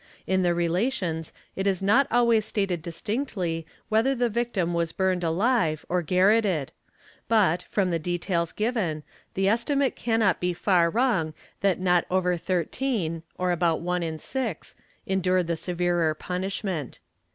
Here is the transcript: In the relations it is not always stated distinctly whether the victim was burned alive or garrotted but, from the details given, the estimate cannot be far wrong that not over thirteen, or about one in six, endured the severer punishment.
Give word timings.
In 0.25 0.41
the 0.41 0.55
relations 0.55 1.31
it 1.55 1.67
is 1.67 1.79
not 1.79 2.07
always 2.09 2.43
stated 2.43 2.81
distinctly 2.81 3.67
whether 3.87 4.15
the 4.15 4.31
victim 4.31 4.73
was 4.73 4.91
burned 4.93 5.23
alive 5.23 5.85
or 5.89 6.01
garrotted 6.01 6.69
but, 7.27 7.61
from 7.69 7.91
the 7.91 7.99
details 7.99 8.51
given, 8.51 9.03
the 9.35 9.47
estimate 9.47 9.95
cannot 9.95 10.39
be 10.39 10.53
far 10.53 10.89
wrong 10.89 11.35
that 11.59 11.79
not 11.79 12.05
over 12.09 12.35
thirteen, 12.35 13.21
or 13.37 13.51
about 13.51 13.81
one 13.81 14.01
in 14.01 14.17
six, 14.17 14.73
endured 15.05 15.45
the 15.45 15.55
severer 15.55 16.15
punishment. 16.15 16.97